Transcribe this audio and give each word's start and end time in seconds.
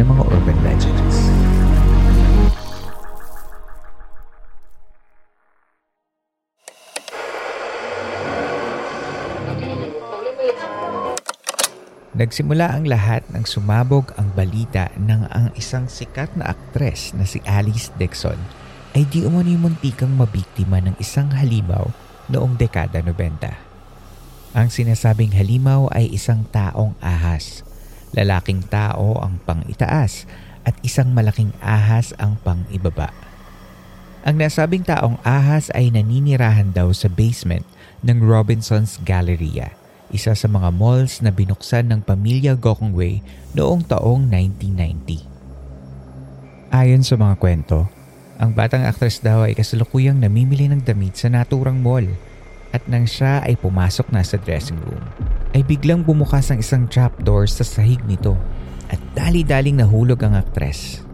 ng 0.00 0.06
mga 0.08 0.22
urban 0.24 0.58
legends. 0.64 1.16
Nagsimula 12.12 12.76
ang 12.76 12.84
lahat 12.84 13.24
ng 13.32 13.42
sumabog 13.48 14.12
ang 14.20 14.30
balita 14.36 14.92
ng 15.00 15.32
ang 15.32 15.48
isang 15.56 15.88
sikat 15.88 16.36
na 16.36 16.52
aktres 16.52 17.16
na 17.16 17.24
si 17.24 17.40
Alice 17.48 17.88
Dixon 17.96 18.36
ay 18.92 19.08
di 19.08 19.24
umano'y 19.24 19.56
muntikang 19.56 20.12
mabiktima 20.12 20.76
ng 20.84 20.92
isang 21.00 21.32
halimaw 21.32 21.88
noong 22.28 22.60
dekada 22.60 23.00
90. 23.00 23.56
Ang 24.52 24.68
sinasabing 24.68 25.32
halimaw 25.32 25.88
ay 25.88 26.12
isang 26.12 26.44
taong 26.52 26.92
ahas 27.00 27.64
lalaking 28.12 28.64
tao 28.68 29.20
ang 29.20 29.40
pang-itaas 29.44 30.24
at 30.62 30.76
isang 30.86 31.10
malaking 31.12 31.50
ahas 31.60 32.14
ang 32.20 32.38
pang-ibaba. 32.40 33.10
Ang 34.22 34.38
nasabing 34.38 34.86
taong 34.86 35.18
ahas 35.26 35.66
ay 35.74 35.90
naninirahan 35.90 36.70
daw 36.70 36.94
sa 36.94 37.10
basement 37.10 37.66
ng 38.06 38.22
Robinson's 38.22 39.02
Galleria, 39.02 39.74
isa 40.14 40.30
sa 40.38 40.46
mga 40.46 40.70
malls 40.70 41.18
na 41.18 41.34
binuksan 41.34 41.90
ng 41.90 42.06
pamilya 42.06 42.54
Gokongwei 42.54 43.18
noong 43.58 43.82
taong 43.82 44.22
1990. 44.30 45.26
Ayon 46.70 47.02
sa 47.02 47.18
mga 47.18 47.34
kwento, 47.42 47.90
ang 48.38 48.54
batang 48.54 48.86
aktres 48.86 49.18
daw 49.18 49.42
ay 49.42 49.58
kasalukuyang 49.58 50.22
namimili 50.22 50.70
ng 50.70 50.86
damit 50.86 51.18
sa 51.18 51.26
naturang 51.26 51.82
mall 51.82 52.06
at 52.72 52.82
nang 52.88 53.04
siya 53.04 53.44
ay 53.44 53.54
pumasok 53.60 54.08
na 54.10 54.24
sa 54.24 54.40
dressing 54.40 54.80
room, 54.82 55.04
ay 55.52 55.60
biglang 55.62 56.00
bumukas 56.02 56.48
ang 56.48 56.64
isang 56.64 56.88
trapdoor 56.88 57.44
sa 57.44 57.62
sahig 57.62 58.00
nito 58.08 58.34
at 58.88 58.98
dali-daling 59.12 59.78
nahulog 59.78 60.20
ang 60.24 60.36
aktres. 60.36 61.04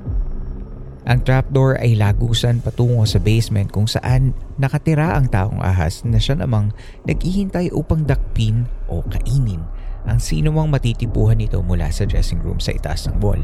Ang 1.08 1.24
trapdoor 1.24 1.80
ay 1.80 1.96
lagusan 1.96 2.60
patungo 2.62 3.02
sa 3.08 3.16
basement 3.18 3.72
kung 3.72 3.88
saan 3.88 4.36
nakatira 4.60 5.16
ang 5.16 5.26
taong 5.26 5.58
ahas 5.58 6.04
na 6.04 6.20
siya 6.20 6.36
namang 6.36 6.70
naghihintay 7.08 7.72
upang 7.72 8.04
dakpin 8.04 8.68
o 8.86 9.00
kainin 9.02 9.64
ang 10.04 10.20
sino 10.20 10.52
mang 10.52 10.68
matitipuhan 10.72 11.40
nito 11.40 11.60
mula 11.64 11.88
sa 11.92 12.04
dressing 12.04 12.40
room 12.44 12.60
sa 12.60 12.76
itaas 12.76 13.08
ng 13.08 13.20
wall. 13.24 13.40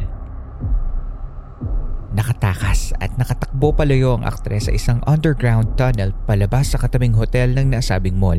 Nakatakas 2.14 2.94
at 3.02 3.18
nakatakbo 3.18 3.74
palayo 3.74 4.14
ang 4.14 4.22
aktres 4.22 4.70
sa 4.70 4.72
isang 4.72 5.02
underground 5.02 5.74
tunnel 5.74 6.14
palabas 6.30 6.70
sa 6.70 6.78
katabing 6.78 7.18
hotel 7.18 7.50
ng 7.58 7.74
nasabing 7.74 8.14
mall. 8.14 8.38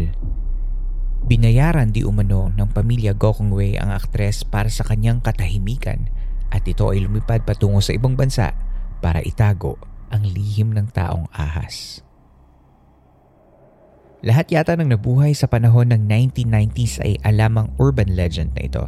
Binayaran 1.27 1.91
di 1.91 2.07
umano 2.07 2.55
ng 2.55 2.71
pamilya 2.71 3.11
Gokongwei 3.11 3.75
ang 3.75 3.91
aktres 3.91 4.47
para 4.47 4.71
sa 4.71 4.87
kanyang 4.87 5.19
katahimikan 5.19 6.07
at 6.55 6.63
ito 6.63 6.87
ay 6.87 7.03
lumipad 7.03 7.43
patungo 7.43 7.83
sa 7.83 7.91
ibang 7.91 8.15
bansa 8.15 8.55
para 9.03 9.19
itago 9.19 9.75
ang 10.07 10.23
lihim 10.23 10.71
ng 10.71 10.95
taong 10.95 11.27
ahas. 11.35 11.99
Lahat 14.23 14.47
yata 14.47 14.79
ng 14.79 14.95
nabuhay 14.95 15.35
sa 15.35 15.51
panahon 15.51 15.91
ng 15.91 16.07
1990s 16.07 17.03
ay 17.03 17.19
alamang 17.27 17.75
urban 17.75 18.15
legend 18.15 18.55
na 18.55 18.63
ito. 18.63 18.87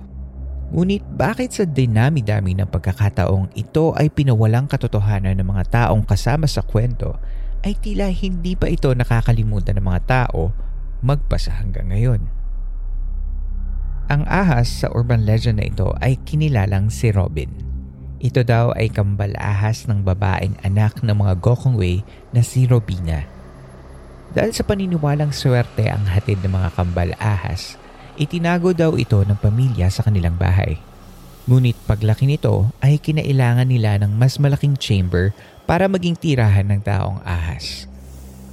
Ngunit 0.68 1.04
bakit 1.16 1.56
sa 1.56 1.64
dinami-dami 1.64 2.52
ng 2.60 2.68
pagkakataong 2.68 3.56
ito 3.56 3.96
ay 3.96 4.12
pinawalang 4.12 4.68
katotohanan 4.68 5.40
ng 5.40 5.48
mga 5.48 5.64
taong 5.72 6.04
kasama 6.04 6.44
sa 6.44 6.60
kwento 6.60 7.16
ay 7.64 7.80
tila 7.80 8.12
hindi 8.12 8.60
pa 8.60 8.68
ito 8.68 8.92
nakakalimutan 8.92 9.80
ng 9.80 9.86
mga 9.88 10.02
tao 10.04 10.52
magpasa 11.00 11.56
hanggang 11.64 11.88
ngayon. 11.88 12.22
Ang 14.08 14.24
ahas 14.28 14.84
sa 14.84 14.88
urban 14.92 15.24
legend 15.24 15.60
na 15.60 15.68
ito 15.68 15.92
ay 16.04 16.20
kinilalang 16.24 16.92
si 16.92 17.12
Robin. 17.16 17.52
Ito 18.20 18.44
daw 18.44 18.76
ay 18.76 18.92
kambal 18.92 19.36
ahas 19.40 19.88
ng 19.88 20.04
babaeng 20.04 20.56
anak 20.68 21.00
ng 21.04 21.16
mga 21.16 21.44
Gokongwei 21.44 22.04
na 22.32 22.44
si 22.44 22.68
Robina. 22.68 23.24
Dahil 24.36 24.52
sa 24.52 24.68
paniniwalang 24.68 25.32
swerte 25.32 25.88
ang 25.88 26.08
hatid 26.08 26.44
ng 26.44 26.52
mga 26.52 26.70
kambal 26.76 27.12
ahas, 27.20 27.80
Itinago 28.18 28.74
daw 28.74 28.98
ito 28.98 29.22
ng 29.22 29.38
pamilya 29.38 29.94
sa 29.94 30.02
kanilang 30.02 30.34
bahay. 30.42 30.82
Ngunit 31.46 31.78
paglaki 31.86 32.26
nito 32.26 32.74
ay 32.82 32.98
kinailangan 32.98 33.70
nila 33.70 34.02
ng 34.02 34.18
mas 34.18 34.42
malaking 34.42 34.74
chamber 34.76 35.38
para 35.70 35.86
maging 35.86 36.18
tirahan 36.18 36.66
ng 36.66 36.82
taong 36.82 37.22
ahas. 37.22 37.86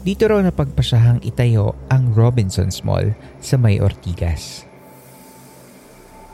Dito 0.04 0.28
raw 0.28 0.36
napagpasyahang 0.44 1.24
itayo 1.24 1.72
ang 1.88 2.12
Robinson's 2.12 2.84
Mall 2.84 3.16
sa 3.40 3.56
May 3.56 3.80
Ortigas. 3.80 4.68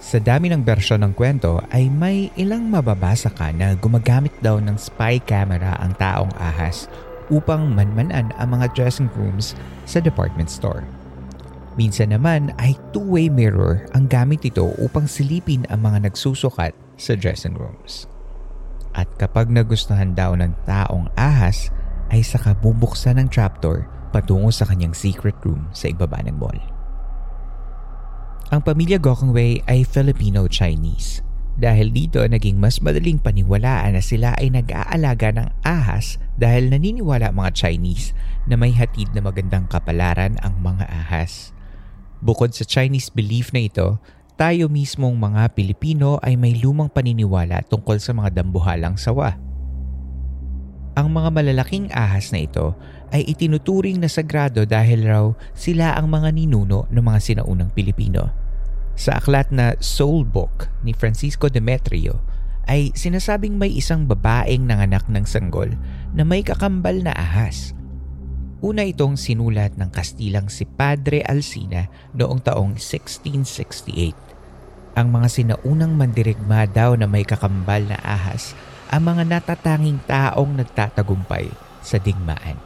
Sa 0.02 0.18
dami 0.18 0.50
ng 0.50 0.66
bersyon 0.66 1.06
ng 1.06 1.14
kwento 1.14 1.62
ay 1.70 1.86
may 1.86 2.34
ilang 2.34 2.66
mababasa 2.66 3.30
ka 3.30 3.54
na 3.54 3.78
gumagamit 3.78 4.34
daw 4.42 4.58
ng 4.58 4.74
spy 4.74 5.22
camera 5.22 5.78
ang 5.78 5.94
taong 5.94 6.34
ahas 6.34 6.90
upang 7.30 7.70
manmanan 7.70 8.34
ang 8.34 8.58
mga 8.58 8.74
dressing 8.74 9.06
rooms 9.14 9.54
sa 9.86 10.02
department 10.02 10.50
store. 10.50 10.82
Minsan 11.80 12.12
naman 12.12 12.52
ay 12.60 12.76
two-way 12.92 13.32
mirror 13.32 13.88
ang 13.96 14.04
gamit 14.04 14.44
ito 14.44 14.68
upang 14.76 15.08
silipin 15.08 15.64
ang 15.72 15.80
mga 15.80 16.12
nagsusukat 16.12 16.76
sa 17.00 17.16
dressing 17.16 17.56
rooms. 17.56 18.04
At 18.92 19.08
kapag 19.16 19.48
nagustuhan 19.48 20.12
daw 20.12 20.36
ng 20.36 20.52
taong 20.68 21.08
ahas, 21.16 21.72
ay 22.12 22.20
saka 22.20 22.52
bubuksan 22.52 23.16
ng 23.16 23.32
trapdoor 23.32 23.88
patungo 24.12 24.52
sa 24.52 24.68
kanyang 24.68 24.92
secret 24.92 25.40
room 25.40 25.72
sa 25.72 25.88
ibaba 25.88 26.20
ng 26.20 26.36
mall. 26.36 26.60
Ang 28.52 28.60
pamilya 28.60 29.00
Gokongwei 29.00 29.64
ay 29.64 29.88
Filipino-Chinese. 29.88 31.24
Dahil 31.56 31.96
dito 31.96 32.20
naging 32.20 32.60
mas 32.60 32.84
madaling 32.84 33.16
paniwalaan 33.24 33.96
na 33.96 34.04
sila 34.04 34.36
ay 34.36 34.52
nag-aalaga 34.52 35.32
ng 35.32 35.48
ahas 35.64 36.20
dahil 36.36 36.68
naniniwala 36.68 37.32
mga 37.32 37.56
Chinese 37.56 38.12
na 38.44 38.60
may 38.60 38.76
hatid 38.76 39.16
na 39.16 39.24
magandang 39.24 39.64
kapalaran 39.64 40.36
ang 40.44 40.60
mga 40.60 40.84
ahas. 40.84 41.56
Bukod 42.20 42.52
sa 42.52 42.68
Chinese 42.68 43.08
belief 43.08 43.48
na 43.56 43.64
ito, 43.64 43.96
tayo 44.36 44.68
mismong 44.68 45.16
mga 45.16 45.52
Pilipino 45.56 46.20
ay 46.20 46.36
may 46.36 46.56
lumang 46.56 46.92
paniniwala 46.92 47.64
tungkol 47.68 47.96
sa 47.96 48.12
mga 48.12 48.40
dambuhalang 48.40 49.00
sawa. 49.00 49.36
Ang 51.00 51.16
mga 51.16 51.32
malalaking 51.32 51.88
ahas 51.96 52.28
na 52.28 52.44
ito 52.44 52.76
ay 53.08 53.24
itinuturing 53.24 53.96
na 53.96 54.08
sagrado 54.08 54.68
dahil 54.68 55.00
raw 55.08 55.26
sila 55.56 55.96
ang 55.96 56.12
mga 56.12 56.28
ninuno 56.36 56.84
ng 56.92 57.04
mga 57.04 57.20
sinaunang 57.20 57.72
Pilipino. 57.72 58.28
Sa 59.00 59.16
aklat 59.16 59.48
na 59.48 59.72
Soul 59.80 60.28
Book 60.28 60.68
ni 60.84 60.92
Francisco 60.92 61.48
Demetrio 61.48 62.20
ay 62.68 62.92
sinasabing 62.92 63.56
may 63.56 63.72
isang 63.72 64.04
babaeng 64.04 64.68
nanganak 64.68 65.08
ng 65.08 65.24
sanggol 65.24 65.72
na 66.12 66.20
may 66.20 66.44
kakambal 66.44 67.00
na 67.00 67.16
ahas. 67.16 67.72
Una 68.60 68.84
itong 68.84 69.16
sinulat 69.16 69.80
ng 69.80 69.88
Kastilang 69.88 70.52
si 70.52 70.68
Padre 70.68 71.24
Alsina 71.24 71.88
noong 72.12 72.44
taong 72.44 72.76
1668. 72.76 75.00
Ang 75.00 75.08
mga 75.08 75.28
sinaunang 75.32 75.96
mandirigma 75.96 76.68
daw 76.68 76.92
na 76.92 77.08
may 77.08 77.24
kakambal 77.24 77.80
na 77.88 77.96
ahas 78.04 78.52
ang 78.92 79.08
mga 79.08 79.32
natatanging 79.32 79.96
taong 80.04 80.60
nagtatagumpay 80.60 81.48
sa 81.80 81.96
digmaan. 81.96 82.60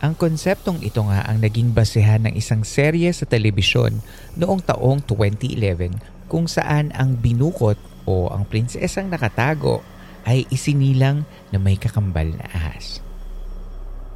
Ang 0.00 0.16
konseptong 0.16 0.80
ito 0.80 1.04
nga 1.04 1.28
ang 1.28 1.44
naging 1.44 1.76
basehan 1.76 2.24
ng 2.24 2.32
isang 2.32 2.64
serye 2.64 3.12
sa 3.12 3.28
telebisyon 3.28 4.00
noong 4.40 4.64
taong 4.64 5.04
2011 5.04 6.00
kung 6.32 6.48
saan 6.48 6.96
ang 6.96 7.20
binukot 7.20 7.76
o 8.08 8.32
ang 8.32 8.48
prinsesang 8.48 9.12
nakatago 9.12 9.84
ay 10.24 10.48
isinilang 10.48 11.28
na 11.52 11.60
may 11.60 11.76
kakambal 11.76 12.24
na 12.24 12.48
ahas. 12.56 13.04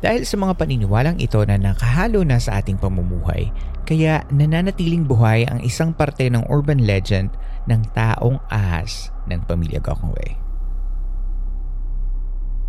Dahil 0.05 0.29
sa 0.29 0.37
mga 0.37 0.61
paniniwalang 0.61 1.17
ito 1.17 1.41
na 1.49 1.57
nakahalo 1.57 2.29
na 2.29 2.37
sa 2.37 2.61
ating 2.61 2.77
pamumuhay, 2.77 3.49
kaya 3.89 4.21
nananatiling 4.29 5.09
buhay 5.09 5.49
ang 5.49 5.65
isang 5.65 5.97
parte 5.97 6.29
ng 6.29 6.45
urban 6.53 6.85
legend 6.85 7.33
ng 7.65 7.81
taong 7.97 8.37
ahas 8.53 9.09
ng 9.33 9.41
pamilya 9.49 9.81
Gokongwei. 9.81 10.37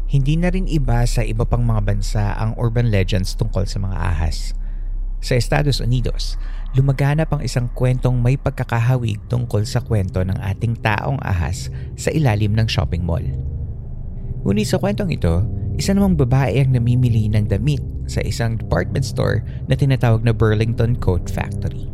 Hindi 0.07 0.39
na 0.39 0.47
rin 0.47 0.63
iba 0.71 1.03
sa 1.03 1.27
iba 1.27 1.43
pang 1.43 1.59
mga 1.59 1.81
bansa 1.83 2.39
ang 2.39 2.55
urban 2.55 2.87
legends 2.87 3.35
tungkol 3.35 3.67
sa 3.67 3.83
mga 3.83 3.99
ahas. 3.99 4.55
Sa 5.19 5.35
Estados 5.35 5.83
Unidos, 5.83 6.39
lumaganap 6.71 7.35
ang 7.35 7.43
isang 7.43 7.67
kwentong 7.67 8.15
may 8.15 8.39
pagkakahawig 8.39 9.19
tungkol 9.27 9.67
sa 9.67 9.83
kwento 9.83 10.23
ng 10.23 10.39
ating 10.39 10.79
taong 10.79 11.19
ahas 11.19 11.67
sa 11.99 12.15
ilalim 12.15 12.55
ng 12.55 12.71
shopping 12.71 13.03
mall. 13.03 13.27
Ngunit 14.47 14.71
sa 14.71 14.79
kwentong 14.79 15.11
ito, 15.11 15.64
isa 15.75 15.91
namang 15.91 16.15
babae 16.15 16.63
ang 16.63 16.71
namimili 16.71 17.27
ng 17.31 17.51
damit 17.51 17.83
sa 18.05 18.23
isang 18.23 18.55
department 18.55 19.03
store 19.03 19.43
na 19.67 19.75
tinatawag 19.75 20.23
na 20.23 20.31
Burlington 20.31 20.95
Coat 20.97 21.27
Factory. 21.27 21.91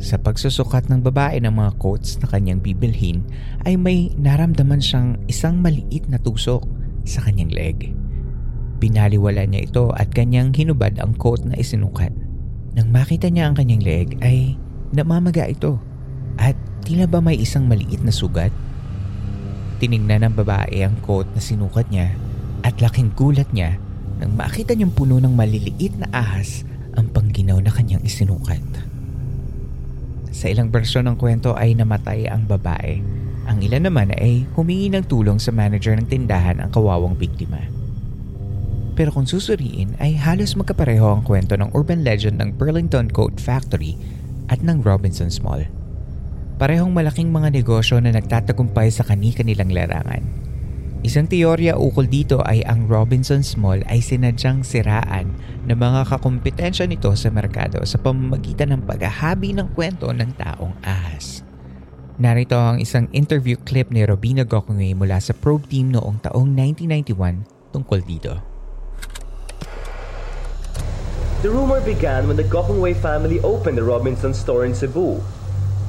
Sa 0.00 0.16
pagsusukat 0.16 0.88
ng 0.88 1.04
babae 1.04 1.44
ng 1.44 1.52
mga 1.52 1.76
coats 1.76 2.16
na 2.24 2.26
kanyang 2.32 2.64
bibilhin 2.64 3.20
ay 3.68 3.76
may 3.76 4.08
naramdaman 4.16 4.80
siyang 4.80 5.20
isang 5.28 5.60
maliit 5.60 6.08
na 6.08 6.16
tusok 6.16 6.64
sa 7.04 7.20
kanyang 7.20 7.52
leg. 7.52 7.92
Pinaliwala 8.80 9.44
niya 9.44 9.68
ito 9.68 9.92
at 9.92 10.08
kanyang 10.16 10.56
hinubad 10.56 10.96
ang 10.96 11.12
coat 11.20 11.44
na 11.44 11.52
isinukat. 11.60 12.16
Nang 12.72 12.88
makita 12.88 13.28
niya 13.28 13.52
ang 13.52 13.60
kanyang 13.60 13.84
leg 13.84 14.08
ay 14.24 14.56
namamaga 14.96 15.44
ito 15.44 15.76
at 16.40 16.56
tila 16.80 17.04
ba 17.04 17.20
may 17.20 17.36
isang 17.36 17.68
maliit 17.68 18.00
na 18.00 18.10
sugat. 18.10 18.48
Tiningnan 19.80 20.28
ng 20.28 20.34
babae 20.36 20.84
ang 20.84 21.00
coat 21.00 21.24
na 21.32 21.40
sinukat 21.40 21.88
niya 21.88 22.12
at 22.60 22.76
laking 22.84 23.16
gulat 23.16 23.48
niya 23.56 23.80
nang 24.20 24.36
makita 24.36 24.76
niyang 24.76 24.92
puno 24.92 25.16
ng 25.16 25.32
maliliit 25.32 25.96
na 25.96 26.04
ahas 26.12 26.68
ang 27.00 27.08
pangginaw 27.08 27.56
na 27.64 27.72
kanyang 27.72 28.04
isinukat. 28.04 28.60
Sa 30.30 30.52
ilang 30.52 30.68
bersyon 30.68 31.08
ng 31.08 31.16
kwento 31.16 31.56
ay 31.56 31.72
namatay 31.72 32.28
ang 32.28 32.44
babae. 32.44 33.00
Ang 33.48 33.64
ilan 33.64 33.88
naman 33.88 34.12
ay 34.12 34.44
humingi 34.52 34.92
ng 34.92 35.08
tulong 35.08 35.40
sa 35.40 35.48
manager 35.48 35.96
ng 35.96 36.06
tindahan 36.12 36.60
ang 36.60 36.68
kawawang 36.68 37.16
biktima. 37.16 37.64
Pero 39.00 39.16
kung 39.16 39.24
susuriin 39.24 39.96
ay 39.96 40.12
halos 40.12 40.60
magkapareho 40.60 41.08
ang 41.08 41.24
kwento 41.24 41.56
ng 41.56 41.72
urban 41.72 42.04
legend 42.04 42.36
ng 42.36 42.52
Burlington 42.60 43.08
Coat 43.08 43.40
Factory 43.40 43.96
at 44.52 44.60
ng 44.60 44.84
Robinson's 44.84 45.40
Mall. 45.40 45.79
Parehong 46.60 46.92
malaking 46.92 47.32
mga 47.32 47.56
negosyo 47.56 48.04
na 48.04 48.12
nagtatagumpay 48.12 48.92
sa 48.92 49.00
kani-kanilang 49.00 49.72
larangan. 49.72 50.20
Isang 51.00 51.24
teorya 51.24 51.80
ukol 51.80 52.04
dito 52.04 52.44
ay 52.44 52.60
ang 52.68 52.84
Robinson's 52.84 53.56
Mall 53.56 53.80
ay 53.88 54.04
sinadyang 54.04 54.60
siraan 54.60 55.32
ng 55.64 55.72
mga 55.72 56.12
kakumpetensya 56.12 56.84
nito 56.84 57.08
sa 57.16 57.32
merkado 57.32 57.80
sa 57.88 57.96
pamamagitan 57.96 58.76
ng 58.76 58.84
paghahabi 58.84 59.56
ng 59.56 59.72
kwento 59.72 60.12
ng 60.12 60.36
taong 60.36 60.76
ahas. 60.84 61.40
Narito 62.20 62.60
ang 62.60 62.76
isang 62.76 63.08
interview 63.16 63.56
clip 63.56 63.88
ni 63.88 64.04
Robina 64.04 64.44
Gokongwei 64.44 64.92
mula 64.92 65.16
sa 65.16 65.32
probe 65.32 65.64
team 65.64 65.88
noong 65.88 66.20
taong 66.20 66.52
1991 66.52 67.72
tungkol 67.72 68.04
dito. 68.04 68.36
The 71.40 71.48
rumor 71.48 71.80
began 71.80 72.28
when 72.28 72.36
the 72.36 72.44
Gokongwei 72.44 72.92
family 73.00 73.40
opened 73.40 73.80
the 73.80 73.86
Robinson 73.88 74.36
store 74.36 74.68
in 74.68 74.76
Cebu. 74.76 75.39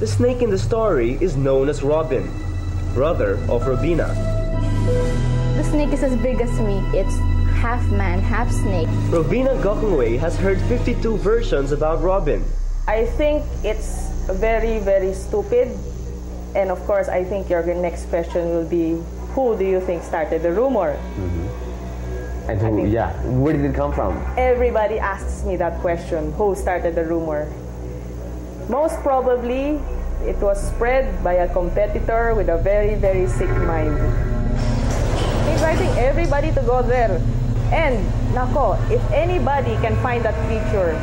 The 0.02 0.08
snake 0.08 0.42
in 0.42 0.50
the 0.50 0.58
story 0.58 1.16
is 1.20 1.36
known 1.36 1.68
as 1.68 1.84
Robin, 1.84 2.28
brother 2.92 3.38
of 3.48 3.68
Robina. 3.68 4.10
The 5.54 5.62
snake 5.62 5.92
is 5.92 6.02
as 6.02 6.16
big 6.16 6.40
as 6.40 6.50
me. 6.58 6.82
It's 6.90 7.14
half 7.62 7.88
man, 7.92 8.18
half 8.18 8.50
snake. 8.50 8.88
Robina 9.14 9.50
Gokongwei 9.62 10.18
has 10.18 10.36
heard 10.36 10.60
52 10.62 11.18
versions 11.18 11.70
about 11.70 12.02
Robin. 12.02 12.42
I 12.88 13.06
think 13.14 13.46
it's 13.62 14.10
very, 14.26 14.80
very 14.80 15.14
stupid. 15.14 15.70
And 16.56 16.72
of 16.72 16.80
course, 16.82 17.08
I 17.08 17.22
think 17.22 17.48
your 17.48 17.62
next 17.62 18.06
question 18.06 18.48
will 18.50 18.68
be 18.68 18.98
who 19.38 19.56
do 19.56 19.64
you 19.64 19.80
think 19.80 20.02
started 20.02 20.42
the 20.42 20.50
rumor? 20.50 20.96
Mm-hmm. 20.96 22.50
And 22.50 22.60
who, 22.60 22.86
yeah, 22.86 23.14
where 23.38 23.52
did 23.52 23.64
it 23.64 23.76
come 23.76 23.92
from? 23.92 24.18
Everybody 24.36 24.98
asks 24.98 25.44
me 25.44 25.54
that 25.62 25.78
question 25.78 26.32
who 26.32 26.56
started 26.56 26.96
the 26.96 27.04
rumor? 27.04 27.46
Most 28.70 29.02
probably, 29.02 29.82
it 30.22 30.38
was 30.38 30.54
spread 30.54 31.10
by 31.26 31.42
a 31.42 31.48
competitor 31.50 32.34
with 32.34 32.46
a 32.46 32.58
very, 32.62 32.94
very 32.94 33.26
sick 33.26 33.50
mind. 33.66 33.98
Inviting 35.58 35.90
everybody 35.98 36.54
to 36.54 36.62
go 36.62 36.82
there. 36.82 37.18
And, 37.74 37.98
nako, 38.30 38.78
if 38.86 39.02
anybody 39.10 39.74
can 39.82 39.98
find 39.98 40.22
that 40.22 40.38
picture, 40.46 40.94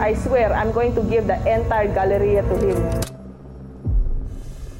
I 0.00 0.16
swear 0.16 0.56
I'm 0.56 0.72
going 0.72 0.96
to 0.96 1.02
give 1.04 1.28
the 1.28 1.36
entire 1.44 1.92
galleria 1.92 2.40
to 2.48 2.56
him. 2.56 2.80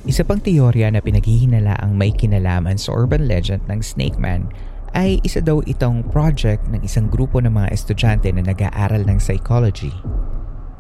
Isa 0.05 0.25
pang 0.25 0.41
teorya 0.41 0.93
na 0.93 1.01
pinaghihinala 1.01 1.81
ang 1.81 1.97
may 1.97 2.13
kinalaman 2.13 2.77
sa 2.77 2.93
urban 2.93 3.29
legend 3.29 3.65
ng 3.69 3.81
Snake 3.81 4.21
Man 4.21 4.49
ay 4.93 5.21
isa 5.21 5.41
daw 5.41 5.61
itong 5.65 6.07
project 6.09 6.65
ng 6.71 6.81
isang 6.85 7.09
grupo 7.13 7.41
ng 7.41 7.53
mga 7.53 7.69
estudyante 7.73 8.29
na 8.33 8.45
nag-aaral 8.45 9.05
ng 9.05 9.19
psychology. 9.21 9.93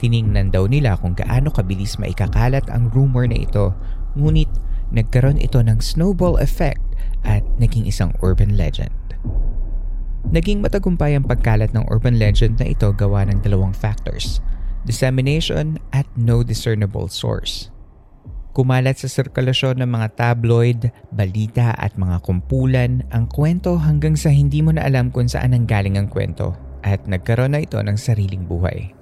Tiningnan 0.04 0.52
daw 0.52 0.68
nila 0.68 1.00
kung 1.00 1.16
gaano 1.16 1.48
kabilis 1.48 1.96
maikakalat 1.96 2.68
ang 2.68 2.92
rumor 2.92 3.24
na 3.24 3.40
ito, 3.40 3.72
ngunit 4.20 4.52
nagkaroon 4.92 5.40
ito 5.40 5.64
ng 5.64 5.80
snowball 5.80 6.36
effect 6.44 6.84
at 7.24 7.40
naging 7.56 7.88
isang 7.88 8.12
urban 8.20 8.52
legend. 8.52 8.92
Naging 10.28 10.60
matagumpay 10.60 11.16
ang 11.16 11.24
pagkalat 11.24 11.72
ng 11.72 11.88
urban 11.88 12.20
legend 12.20 12.60
na 12.60 12.68
ito 12.68 12.92
gawa 12.92 13.24
ng 13.24 13.40
dalawang 13.40 13.72
factors, 13.72 14.44
dissemination 14.84 15.80
at 15.96 16.04
no 16.20 16.44
discernible 16.44 17.08
source. 17.08 17.72
Kumalat 18.52 19.00
sa 19.00 19.08
sirkulasyon 19.10 19.80
ng 19.80 19.88
mga 19.88 20.08
tabloid, 20.20 20.92
balita 21.10 21.72
at 21.74 21.96
mga 21.96 22.20
kumpulan 22.22 23.08
ang 23.08 23.24
kwento 23.26 23.80
hanggang 23.80 24.20
sa 24.20 24.28
hindi 24.28 24.60
mo 24.60 24.70
na 24.70 24.84
alam 24.84 25.08
kung 25.08 25.32
saan 25.32 25.56
ang 25.56 25.64
galing 25.64 25.96
ang 25.96 26.12
kwento 26.12 26.54
at 26.84 27.02
nagkaroon 27.08 27.56
na 27.56 27.64
ito 27.64 27.80
ng 27.80 27.98
sariling 27.98 28.46
buhay. 28.46 28.93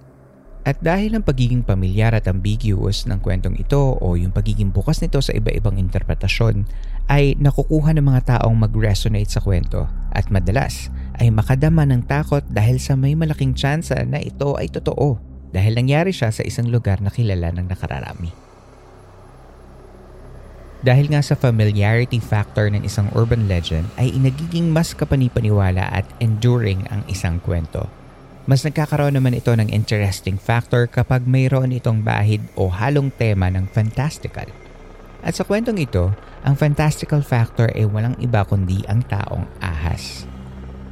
At 0.72 0.80
dahil 0.80 1.12
ang 1.12 1.20
pagiging 1.20 1.68
pamilyar 1.68 2.16
at 2.16 2.24
ambiguous 2.32 3.04
ng 3.04 3.20
kwentong 3.20 3.60
ito 3.60 3.76
o 3.76 4.16
yung 4.16 4.32
pagiging 4.32 4.72
bukas 4.72 5.04
nito 5.04 5.20
sa 5.20 5.36
iba-ibang 5.36 5.76
interpretasyon 5.76 6.64
ay 7.12 7.36
nakukuha 7.36 7.92
ng 7.92 8.08
mga 8.08 8.40
taong 8.40 8.56
mag-resonate 8.56 9.28
sa 9.28 9.44
kwento 9.44 9.84
at 10.16 10.32
madalas 10.32 10.88
ay 11.20 11.28
makadama 11.28 11.84
ng 11.84 12.08
takot 12.08 12.40
dahil 12.48 12.80
sa 12.80 12.96
may 12.96 13.12
malaking 13.12 13.52
tsansa 13.52 14.00
na 14.08 14.16
ito 14.16 14.56
ay 14.56 14.72
totoo 14.72 15.20
dahil 15.52 15.76
nangyari 15.76 16.08
siya 16.08 16.32
sa 16.32 16.40
isang 16.40 16.72
lugar 16.72 17.04
na 17.04 17.12
kilala 17.12 17.52
ng 17.52 17.68
nakararami. 17.68 18.32
Dahil 20.80 21.12
nga 21.12 21.20
sa 21.20 21.36
familiarity 21.36 22.16
factor 22.16 22.72
ng 22.72 22.80
isang 22.80 23.12
urban 23.12 23.44
legend 23.44 23.92
ay 24.00 24.08
inagiging 24.08 24.72
mas 24.72 24.96
kapanipaniwala 24.96 25.84
at 25.92 26.08
enduring 26.24 26.88
ang 26.88 27.04
isang 27.12 27.36
kwento. 27.44 27.84
Mas 28.42 28.66
nagkakaroon 28.66 29.14
naman 29.14 29.38
ito 29.38 29.54
ng 29.54 29.70
interesting 29.70 30.34
factor 30.34 30.90
kapag 30.90 31.22
mayroon 31.30 31.70
itong 31.70 32.02
bahid 32.02 32.42
o 32.58 32.66
halong 32.66 33.14
tema 33.14 33.46
ng 33.46 33.70
fantastical. 33.70 34.50
At 35.22 35.38
sa 35.38 35.46
kwentong 35.46 35.78
ito, 35.78 36.10
ang 36.42 36.58
fantastical 36.58 37.22
factor 37.22 37.70
ay 37.70 37.86
walang 37.86 38.18
iba 38.18 38.42
kundi 38.42 38.82
ang 38.90 39.06
taong 39.06 39.46
ahas. 39.62 40.26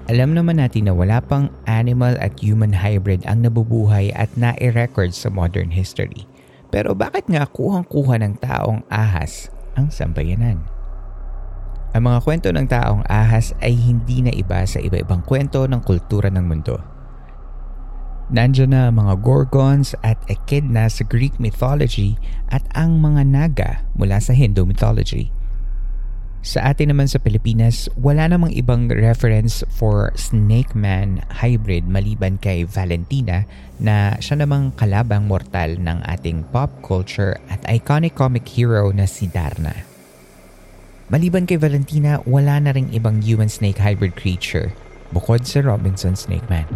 Alam 0.06 0.38
naman 0.38 0.62
natin 0.62 0.86
na 0.86 0.94
wala 0.94 1.18
pang 1.18 1.50
animal 1.66 2.14
at 2.22 2.38
human 2.38 2.70
hybrid 2.70 3.26
ang 3.26 3.42
nabubuhay 3.42 4.14
at 4.14 4.30
na-record 4.38 5.10
sa 5.10 5.26
modern 5.30 5.74
history. 5.74 6.30
Pero 6.70 6.94
bakit 6.94 7.26
nga 7.26 7.46
kuhang-kuha 7.50 8.22
ng 8.22 8.38
taong 8.38 8.86
ahas 8.86 9.50
ang 9.74 9.90
sambayanan? 9.90 10.62
Ang 11.90 12.02
mga 12.06 12.18
kwento 12.22 12.48
ng 12.54 12.66
taong 12.70 13.02
ahas 13.10 13.50
ay 13.58 13.74
hindi 13.74 14.22
na 14.22 14.30
iba 14.30 14.62
sa 14.62 14.78
iba-ibang 14.78 15.26
kwento 15.26 15.66
ng 15.66 15.82
kultura 15.82 16.30
ng 16.30 16.46
mundo. 16.46 16.99
Nandiyan 18.30 18.70
na 18.70 18.94
mga 18.94 19.26
Gorgons 19.26 19.90
at 20.06 20.14
Echidna 20.30 20.86
sa 20.86 21.02
Greek 21.02 21.42
mythology 21.42 22.14
at 22.46 22.62
ang 22.78 23.02
mga 23.02 23.26
Naga 23.26 23.70
mula 23.98 24.22
sa 24.22 24.30
Hindu 24.30 24.62
mythology. 24.62 25.34
Sa 26.40 26.62
atin 26.62 26.94
naman 26.94 27.10
sa 27.10 27.18
Pilipinas, 27.18 27.90
wala 27.98 28.30
namang 28.30 28.54
ibang 28.54 28.86
reference 28.86 29.66
for 29.66 30.14
Snake 30.14 30.78
Man 30.78 31.26
hybrid 31.42 31.90
maliban 31.90 32.38
kay 32.38 32.62
Valentina 32.64 33.50
na 33.82 34.14
siya 34.22 34.46
namang 34.46 34.78
kalabang 34.78 35.26
mortal 35.26 35.76
ng 35.82 35.98
ating 36.06 36.46
pop 36.54 36.70
culture 36.86 37.34
at 37.50 37.60
iconic 37.66 38.14
comic 38.14 38.46
hero 38.46 38.94
na 38.94 39.10
si 39.10 39.26
Darna. 39.26 39.74
Maliban 41.10 41.50
kay 41.50 41.58
Valentina, 41.58 42.22
wala 42.22 42.62
na 42.62 42.70
ring 42.70 42.94
ibang 42.94 43.20
human 43.26 43.50
snake 43.50 43.82
hybrid 43.82 44.14
creature 44.14 44.70
bukod 45.10 45.42
sa 45.42 45.60
Robinson 45.66 46.14
Snake 46.14 46.46
Man. 46.46 46.70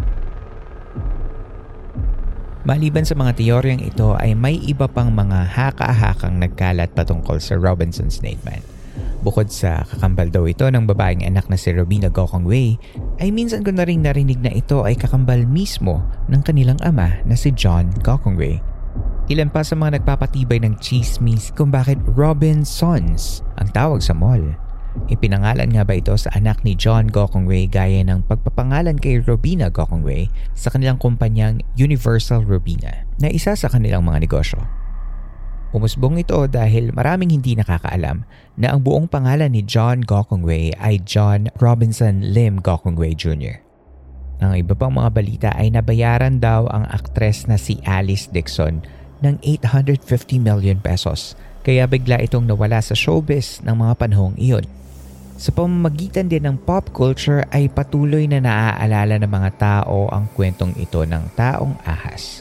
Maliban 2.65 3.05
sa 3.05 3.13
mga 3.13 3.37
teoryang 3.37 3.77
ito 3.85 4.17
ay 4.17 4.33
may 4.33 4.57
iba 4.57 4.89
pang 4.89 5.13
mga 5.13 5.53
haka-hakang 5.53 6.41
nagkalat 6.41 6.89
patungkol 6.97 7.37
sa 7.37 7.53
Robinson 7.61 8.09
Snake 8.09 8.41
Man. 8.41 8.57
Bukod 9.21 9.53
sa 9.53 9.85
kakambal 9.85 10.33
daw 10.33 10.49
ito 10.49 10.65
ng 10.65 10.89
babaeng 10.89 11.21
anak 11.21 11.45
na 11.45 11.61
si 11.61 11.69
Robina 11.69 12.09
Gokongwei, 12.09 12.73
ay 13.21 13.29
minsan 13.29 13.61
ko 13.61 13.69
na 13.69 13.85
rin 13.85 14.01
narinig 14.01 14.41
na 14.41 14.49
ito 14.49 14.81
ay 14.81 14.97
kakambal 14.97 15.45
mismo 15.45 16.01
ng 16.25 16.41
kanilang 16.41 16.81
ama 16.81 17.21
na 17.29 17.37
si 17.37 17.53
John 17.53 17.93
Gokongwei. 18.01 18.57
Ilan 19.29 19.53
pa 19.53 19.61
sa 19.61 19.77
mga 19.77 20.01
nagpapatibay 20.01 20.57
ng 20.65 20.81
chismis 20.81 21.53
kung 21.53 21.69
bakit 21.69 22.01
Robinsons 22.17 23.45
ang 23.61 23.69
tawag 23.77 24.01
sa 24.01 24.17
mall. 24.17 24.57
Ipinangalan 25.05 25.69
nga 25.75 25.83
ba 25.85 25.93
ito 25.93 26.15
sa 26.17 26.33
anak 26.33 26.65
ni 26.65 26.73
John 26.73 27.11
Gokongwei 27.11 27.69
gaya 27.69 28.01
ng 28.01 28.25
pagpapangalan 28.25 28.97
kay 28.97 29.21
Robina 29.21 29.69
Gokongwei 29.69 30.31
sa 30.57 30.73
kanilang 30.73 30.97
kumpanyang 30.97 31.61
Universal 31.77 32.47
Robina 32.47 33.05
na 33.21 33.29
isa 33.29 33.53
sa 33.53 33.67
kanilang 33.69 34.07
mga 34.07 34.25
negosyo. 34.25 34.63
Umusbong 35.75 36.23
ito 36.23 36.39
dahil 36.47 36.95
maraming 36.95 37.35
hindi 37.35 37.53
nakakaalam 37.53 38.23
na 38.55 38.67
ang 38.71 38.79
buong 38.79 39.11
pangalan 39.11 39.51
ni 39.51 39.61
John 39.61 40.01
Gokongwei 40.01 40.71
ay 40.79 41.03
John 41.03 41.51
Robinson 41.59 42.23
Lim 42.31 42.63
Gokongwei 42.63 43.11
Jr. 43.11 43.59
Ang 44.39 44.55
iba 44.55 44.73
pang 44.75 44.95
mga 44.95 45.09
balita 45.11 45.49
ay 45.55 45.75
nabayaran 45.75 46.39
daw 46.39 46.71
ang 46.71 46.87
aktres 46.87 47.47
na 47.51 47.59
si 47.59 47.83
Alice 47.83 48.31
Dixon 48.31 48.83
ng 49.19 49.35
850 49.43 50.39
million 50.39 50.79
pesos 50.79 51.35
kaya 51.65 51.89
bigla 51.89 52.21
itong 52.21 52.45
nawala 52.45 52.77
sa 52.77 52.93
showbiz 52.93 53.59
ng 53.65 53.73
mga 53.73 53.93
panahong 53.97 54.37
iyon. 54.37 54.63
Sa 55.35 55.51
pamamagitan 55.51 56.31
din 56.31 56.47
ng 56.47 56.55
pop 56.63 56.95
culture 56.95 57.43
ay 57.51 57.67
patuloy 57.67 58.23
na 58.23 58.39
naaalala 58.39 59.19
ng 59.19 59.27
mga 59.27 59.51
tao 59.59 60.07
ang 60.07 60.31
kwentong 60.31 60.71
ito 60.79 61.03
ng 61.03 61.35
taong 61.35 61.75
ahas. 61.83 62.39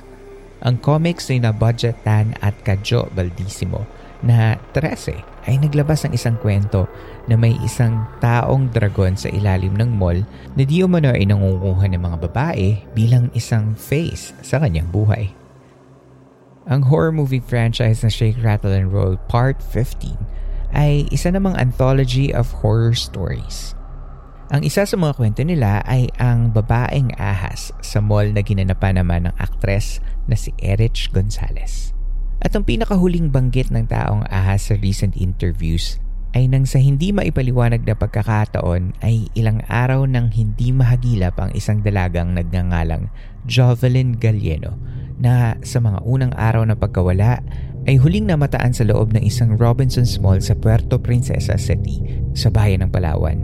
Ang 0.63 0.79
comics 0.79 1.27
ni 1.27 1.43
na 1.43 1.51
Budget 1.51 1.99
Tan 2.07 2.39
at 2.39 2.55
Kadjo 2.63 3.11
Baldissimo 3.11 3.83
na 4.23 4.55
13 4.73 5.51
ay 5.51 5.59
naglabas 5.59 6.07
ng 6.07 6.15
isang 6.15 6.39
kwento 6.39 6.87
na 7.27 7.35
may 7.35 7.59
isang 7.67 8.07
taong 8.23 8.71
dragon 8.71 9.19
sa 9.19 9.27
ilalim 9.27 9.75
ng 9.75 9.91
mall 9.91 10.23
na 10.55 10.63
di 10.63 10.81
umano 10.81 11.11
ay 11.11 11.27
nangunguha 11.27 11.91
ng 11.91 11.99
mga 11.99 12.19
babae 12.31 12.79
bilang 12.95 13.27
isang 13.35 13.75
face 13.75 14.31
sa 14.41 14.63
kanyang 14.63 14.87
buhay. 14.95 15.35
Ang 16.71 16.87
horror 16.89 17.13
movie 17.13 17.43
franchise 17.43 18.01
na 18.01 18.09
Shake, 18.09 18.41
Rattle, 18.41 18.73
and 18.73 18.89
Roll 18.89 19.21
Part 19.29 19.61
15 19.61 20.17
ay 20.75 21.07
isa 21.15 21.31
namang 21.31 21.55
anthology 21.57 22.35
of 22.35 22.51
horror 22.61 22.93
stories. 22.93 23.79
Ang 24.53 24.67
isa 24.67 24.85
sa 24.85 24.95
mga 24.99 25.17
kwento 25.17 25.41
nila 25.41 25.81
ay 25.89 26.13
ang 26.21 26.53
babaeng 26.53 27.17
ahas 27.17 27.73
sa 27.81 28.05
mall 28.05 28.29
na 28.29 28.45
ginanapan 28.45 29.01
naman 29.01 29.25
ng 29.25 29.35
aktres 29.41 30.05
na 30.29 30.37
si 30.37 30.53
Erich 30.61 31.09
Gonzalez. 31.15 31.97
At 32.45 32.53
ang 32.53 32.69
pinakahuling 32.69 33.33
banggit 33.33 33.73
ng 33.73 33.89
taong 33.89 34.29
ahas 34.29 34.69
sa 34.69 34.77
recent 34.77 35.17
interviews 35.17 35.97
ay 36.35 36.51
nang 36.51 36.67
sa 36.67 36.83
hindi 36.83 37.15
maipaliwanag 37.15 37.87
na 37.87 37.95
pagkakataon 37.95 39.01
ay 39.01 39.31
ilang 39.39 39.63
araw 39.71 40.05
nang 40.05 40.35
hindi 40.35 40.75
mahagilap 40.75 41.39
ang 41.39 41.55
isang 41.57 41.81
dalagang 41.81 42.35
nagngangalang 42.35 43.09
Jovelyn 43.47 44.19
Galieno 44.19 44.75
na 45.15 45.55
sa 45.63 45.79
mga 45.79 46.03
unang 46.03 46.35
araw 46.35 46.67
na 46.67 46.75
pagkawala 46.75 47.39
ay 47.85 48.01
huling 48.01 48.25
namataan 48.25 48.73
sa 48.73 48.85
loob 48.89 49.13
ng 49.13 49.25
isang 49.25 49.61
Robinson's 49.61 50.17
Mall 50.17 50.41
sa 50.41 50.57
Puerto 50.57 50.97
Princesa 50.97 51.61
City 51.61 52.01
sa 52.33 52.49
bayan 52.49 52.81
ng 52.85 52.91
Palawan. 52.91 53.37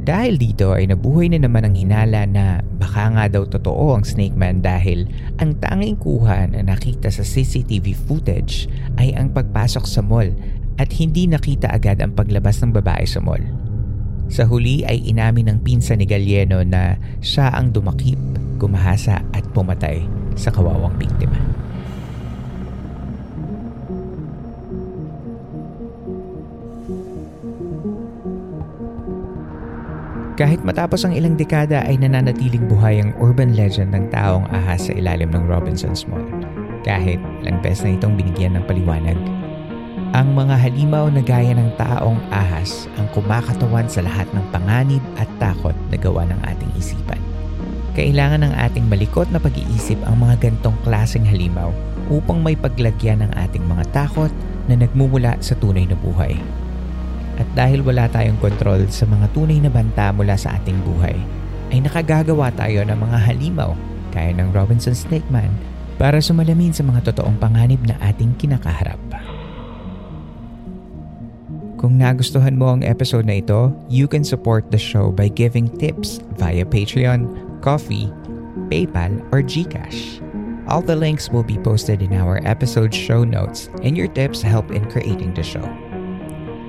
Dahil 0.00 0.40
dito 0.40 0.72
ay 0.72 0.88
nabuhay 0.88 1.28
na 1.28 1.44
naman 1.44 1.68
ang 1.68 1.76
hinala 1.76 2.24
na 2.24 2.64
baka 2.80 3.12
nga 3.12 3.28
daw 3.28 3.44
totoo 3.44 4.00
ang 4.00 4.04
Snake 4.08 4.32
Man 4.32 4.64
dahil 4.64 5.04
ang 5.36 5.60
tanging 5.60 6.00
kuha 6.00 6.48
na 6.48 6.64
nakita 6.64 7.12
sa 7.12 7.20
CCTV 7.20 7.92
footage 8.08 8.64
ay 8.96 9.12
ang 9.12 9.28
pagpasok 9.36 9.84
sa 9.84 10.00
mall 10.00 10.32
at 10.80 10.88
hindi 10.96 11.28
nakita 11.28 11.68
agad 11.68 12.00
ang 12.00 12.16
paglabas 12.16 12.64
ng 12.64 12.72
babae 12.72 13.04
sa 13.04 13.20
mall. 13.20 13.44
Sa 14.32 14.48
huli 14.48 14.88
ay 14.88 15.04
inamin 15.04 15.52
ng 15.52 15.58
pinsa 15.60 15.92
ni 15.92 16.08
Galieno 16.08 16.64
na 16.64 16.96
siya 17.20 17.52
ang 17.52 17.68
dumakip, 17.76 18.16
gumahasa 18.56 19.20
at 19.36 19.44
pumatay 19.52 20.00
sa 20.32 20.48
kawawang 20.48 20.96
biktima. 20.96 21.36
Kahit 30.40 30.64
matapos 30.64 31.04
ang 31.04 31.12
ilang 31.12 31.36
dekada 31.36 31.84
ay 31.84 32.00
nananatiling 32.00 32.64
buhay 32.64 32.96
ang 32.96 33.12
urban 33.20 33.52
legend 33.52 33.92
ng 33.92 34.08
taong 34.08 34.48
ahas 34.48 34.88
sa 34.88 34.96
ilalim 34.96 35.28
ng 35.36 35.44
Robinson's 35.44 36.08
Mall. 36.08 36.24
Kahit 36.80 37.20
ilang 37.44 37.60
beses 37.60 37.84
na 37.84 38.00
itong 38.00 38.16
binigyan 38.16 38.56
ng 38.56 38.64
paliwanag. 38.64 39.20
Ang 40.16 40.32
mga 40.32 40.56
halimaw 40.56 41.12
na 41.12 41.20
gaya 41.20 41.52
ng 41.52 41.76
taong 41.76 42.16
ahas 42.32 42.88
ang 42.96 43.04
kumakatawan 43.12 43.84
sa 43.84 44.00
lahat 44.00 44.24
ng 44.32 44.40
panganib 44.48 45.04
at 45.20 45.28
takot 45.36 45.76
na 45.92 46.00
gawa 46.00 46.24
ng 46.24 46.40
ating 46.48 46.72
isipan. 46.72 47.20
Kailangan 47.92 48.40
ng 48.40 48.54
ating 48.64 48.88
malikot 48.88 49.28
na 49.28 49.36
pag-iisip 49.36 50.00
ang 50.08 50.24
mga 50.24 50.40
gantong 50.40 50.78
klaseng 50.88 51.28
halimaw 51.28 51.68
upang 52.08 52.40
may 52.40 52.56
paglagyan 52.56 53.28
ng 53.28 53.32
ating 53.44 53.62
mga 53.68 53.84
takot 53.92 54.32
na 54.72 54.80
nagmumula 54.80 55.36
sa 55.44 55.52
tunay 55.60 55.84
na 55.84 56.00
buhay. 56.00 56.32
At 57.40 57.48
dahil 57.56 57.80
wala 57.80 58.04
tayong 58.12 58.36
kontrol 58.36 58.84
sa 58.92 59.08
mga 59.08 59.32
tunay 59.32 59.64
na 59.64 59.72
banta 59.72 60.12
mula 60.12 60.36
sa 60.36 60.60
ating 60.60 60.76
buhay, 60.84 61.16
ay 61.72 61.80
nakagagawa 61.80 62.52
tayo 62.52 62.84
ng 62.84 62.98
mga 63.00 63.18
halimaw 63.24 63.72
kaya 64.12 64.36
ng 64.36 64.52
Robinson 64.52 64.92
Snake 64.92 65.24
Man 65.32 65.48
para 65.96 66.20
sumalamin 66.20 66.76
sa 66.76 66.84
mga 66.84 67.08
totoong 67.08 67.40
panganib 67.40 67.80
na 67.88 67.96
ating 68.04 68.36
kinakaharap. 68.36 69.00
Kung 71.80 71.96
nagustuhan 71.96 72.60
mo 72.60 72.76
ang 72.76 72.84
episode 72.84 73.24
na 73.24 73.40
ito, 73.40 73.72
you 73.88 74.04
can 74.04 74.20
support 74.20 74.68
the 74.68 74.76
show 74.76 75.08
by 75.08 75.32
giving 75.32 75.64
tips 75.80 76.20
via 76.36 76.60
Patreon, 76.60 77.24
Coffee, 77.64 78.12
PayPal, 78.68 79.16
or 79.32 79.40
GCash. 79.40 80.20
All 80.68 80.84
the 80.84 80.92
links 80.92 81.32
will 81.32 81.42
be 81.42 81.56
posted 81.56 82.04
in 82.04 82.12
our 82.12 82.44
episode 82.44 82.92
show 82.92 83.24
notes 83.24 83.72
and 83.80 83.96
your 83.96 84.12
tips 84.12 84.44
help 84.44 84.68
in 84.76 84.84
creating 84.92 85.32
the 85.32 85.40
show. 85.40 85.64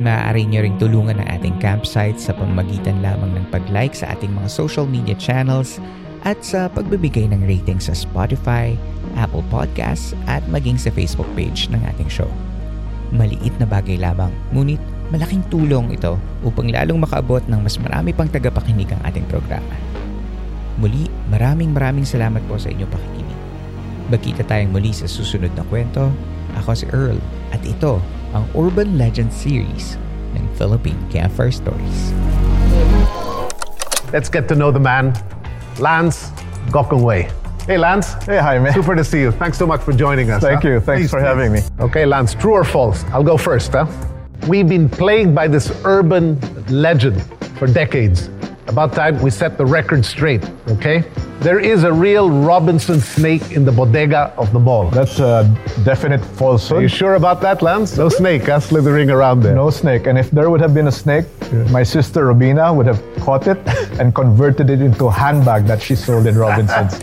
Maaari 0.01 0.49
nyo 0.49 0.65
ring 0.65 0.81
tulungan 0.81 1.21
ang 1.21 1.29
ating 1.37 1.61
campsite 1.61 2.17
sa 2.17 2.33
pamamagitan 2.33 3.05
lamang 3.05 3.37
ng 3.37 3.45
pag-like 3.53 3.93
sa 3.93 4.09
ating 4.17 4.33
mga 4.33 4.49
social 4.49 4.89
media 4.89 5.13
channels 5.13 5.77
at 6.25 6.41
sa 6.41 6.65
pagbibigay 6.73 7.29
ng 7.29 7.45
rating 7.45 7.77
sa 7.77 7.93
Spotify, 7.93 8.73
Apple 9.13 9.45
Podcasts 9.53 10.17
at 10.25 10.41
maging 10.49 10.81
sa 10.81 10.89
Facebook 10.89 11.29
page 11.37 11.69
ng 11.69 11.77
ating 11.85 12.09
show. 12.09 12.25
Maliit 13.13 13.53
na 13.61 13.69
bagay 13.69 14.01
lamang, 14.01 14.33
ngunit 14.49 14.81
malaking 15.13 15.45
tulong 15.53 15.93
ito 15.93 16.17
upang 16.41 16.73
lalong 16.73 16.97
makaabot 16.97 17.45
ng 17.45 17.61
mas 17.61 17.77
marami 17.77 18.09
pang 18.09 18.25
tagapakinig 18.25 18.89
ang 18.89 19.01
ating 19.05 19.29
programa. 19.29 19.77
Muli, 20.81 21.05
maraming 21.29 21.77
maraming 21.77 22.09
salamat 22.09 22.41
po 22.49 22.57
sa 22.57 22.73
inyong 22.73 22.89
pakikinig. 22.89 23.39
Magkita 24.09 24.41
tayong 24.49 24.73
muli 24.73 24.89
sa 24.97 25.05
susunod 25.05 25.53
na 25.53 25.61
kwento. 25.69 26.09
Ako 26.57 26.73
si 26.73 26.89
Earl 26.89 27.21
at 27.53 27.61
ito 27.61 28.01
ang 28.33 28.47
Urban 28.55 28.97
Legend 28.97 29.31
Series 29.31 29.97
ng 30.35 30.47
Philippine 30.55 30.99
Campfire 31.11 31.51
Stories. 31.51 32.11
Let's 34.11 34.29
get 34.29 34.47
to 34.49 34.55
know 34.55 34.71
the 34.71 34.79
man, 34.79 35.13
Lance 35.79 36.31
Gokongwei. 36.71 37.31
Hey, 37.67 37.77
Lance. 37.77 38.13
Hey, 38.25 38.39
hi, 38.39 38.57
man. 38.59 38.73
Super 38.73 38.95
to 38.95 39.03
see 39.03 39.21
you. 39.21 39.31
Thanks 39.31 39.57
so 39.57 39.67
much 39.67 39.81
for 39.81 39.93
joining 39.93 40.31
us. 40.31 40.41
Thank 40.41 40.63
huh? 40.63 40.69
you. 40.69 40.79
Thanks 40.79 41.03
Please, 41.03 41.11
for 41.11 41.19
please. 41.19 41.27
having 41.27 41.53
me. 41.53 41.61
Okay, 41.79 42.05
Lance, 42.05 42.33
true 42.33 42.53
or 42.53 42.63
false? 42.63 43.03
I'll 43.13 43.23
go 43.23 43.37
first. 43.37 43.71
Huh? 43.71 43.85
We've 44.47 44.67
been 44.67 44.89
plagued 44.89 45.35
by 45.35 45.47
this 45.47 45.71
urban 45.85 46.39
legend 46.67 47.21
for 47.59 47.67
decades. 47.67 48.29
About 48.71 48.93
time 48.93 49.21
we 49.21 49.29
set 49.29 49.57
the 49.57 49.65
record 49.65 50.05
straight, 50.05 50.49
okay? 50.69 51.03
There 51.41 51.59
is 51.59 51.83
a 51.83 51.91
real 51.91 52.29
Robinson 52.29 53.01
snake 53.01 53.51
in 53.51 53.65
the 53.65 53.71
bodega 53.71 54.33
of 54.37 54.53
the 54.53 54.59
mall. 54.59 54.89
That's 54.91 55.19
a 55.19 55.43
definite 55.83 56.23
falsehood. 56.23 56.77
Are 56.77 56.81
you 56.81 56.87
sure 56.87 57.15
about 57.15 57.41
that, 57.41 57.61
Lance? 57.61 57.97
No 57.97 58.07
snake, 58.07 58.43
huh, 58.43 58.61
slithering 58.61 59.09
around 59.09 59.41
there. 59.41 59.55
No 59.55 59.71
snake. 59.71 60.07
And 60.07 60.17
if 60.17 60.31
there 60.31 60.49
would 60.49 60.61
have 60.61 60.73
been 60.73 60.87
a 60.87 60.91
snake, 60.91 61.25
my 61.69 61.83
sister 61.83 62.27
Robina 62.27 62.73
would 62.73 62.85
have 62.85 63.03
caught 63.19 63.47
it 63.47 63.57
and 63.99 64.15
converted 64.15 64.69
it 64.69 64.81
into 64.81 65.07
a 65.07 65.11
handbag 65.11 65.65
that 65.65 65.81
she 65.81 65.93
sold 65.93 66.25
in 66.25 66.37
Robinson's. 66.37 67.01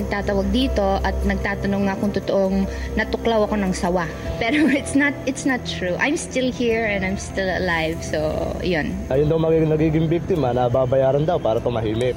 Nagtatawag 0.00 0.48
dito 0.50 0.98
at 1.04 1.12
nagtatanong 1.22 1.82
nga 1.86 1.94
kung 2.00 2.12
totoong 2.12 2.64
natuklaw 2.96 3.44
ako 3.44 3.60
ng 3.60 3.72
sawa. 3.76 4.08
Pero 4.42 4.66
it's 4.72 4.96
not 4.96 5.12
it's 5.28 5.44
not 5.44 5.60
true. 5.68 5.94
I'm 6.00 6.16
still 6.16 6.48
here 6.48 6.88
and 6.88 7.04
I'm 7.04 7.20
still 7.20 7.48
alive. 7.48 8.00
So, 8.00 8.18
yun. 8.64 8.96
Ayun 9.12 9.28
daw 9.28 9.36
magiging 9.36 9.70
nagiging 9.70 10.06
biktima 10.08 10.56
na 10.56 10.72
babayaran 10.72 11.28
daw 11.28 11.36
para 11.36 11.60
tumahimik. 11.60 12.16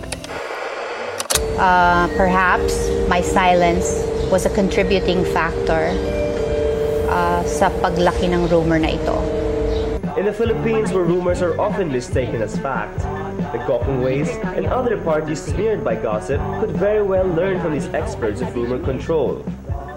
Uh, 1.60 2.10
perhaps 2.18 2.90
my 3.06 3.22
silence 3.22 3.86
was 4.34 4.50
a 4.50 4.52
contributing 4.58 5.22
factor 5.30 5.94
uh, 7.14 7.46
sa 7.46 7.70
paglaki 7.84 8.26
ng 8.26 8.50
rumor 8.50 8.82
na 8.82 8.98
ito. 8.98 9.14
In 10.18 10.26
the 10.30 10.34
Philippines, 10.34 10.94
where 10.94 11.06
rumors 11.06 11.42
are 11.42 11.58
often 11.58 11.90
mistaken 11.90 12.42
as 12.42 12.54
fact, 12.58 13.02
the 13.38 13.60
Gokongways 13.66 14.30
and 14.56 14.66
other 14.68 14.98
parties 15.02 15.42
smeared 15.42 15.84
by 15.84 15.96
gossip 15.96 16.40
could 16.60 16.72
very 16.72 17.02
well 17.02 17.28
learn 17.28 17.62
from 17.62 17.74
these 17.74 17.88
experts 17.94 18.42
of 18.42 18.56
rumor 18.56 18.80
control. 18.80 19.46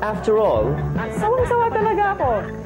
After 0.02 0.38
all, 0.38 0.74
ako. 2.18 2.65